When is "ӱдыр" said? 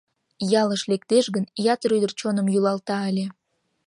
1.97-2.11